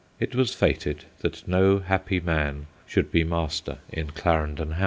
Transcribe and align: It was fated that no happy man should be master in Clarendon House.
It 0.19 0.33
was 0.33 0.55
fated 0.55 1.05
that 1.19 1.47
no 1.47 1.77
happy 1.77 2.19
man 2.19 2.65
should 2.87 3.11
be 3.11 3.23
master 3.23 3.77
in 3.93 4.07
Clarendon 4.09 4.71
House. 4.71 4.79